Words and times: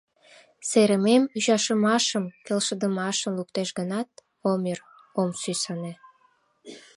Серымем 0.69 1.23
ӱчашымашым, 1.37 2.25
келшыдымашым 2.45 3.31
луктеш 3.39 3.69
гынат, 3.77 4.09
ом 4.49 4.61
ӧр, 4.71 4.79
ом 5.21 5.29
сӱсане. 5.41 5.93